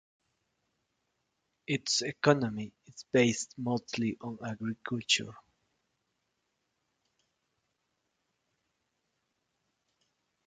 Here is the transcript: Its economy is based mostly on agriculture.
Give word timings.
Its 1.67 2.01
economy 2.01 2.73
is 2.87 3.05
based 3.13 3.53
mostly 3.59 4.17
on 4.19 4.39
agriculture. 4.43 5.35